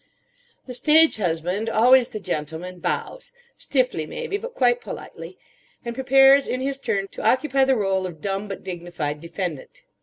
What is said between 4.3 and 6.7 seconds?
but quite politely; and prepares in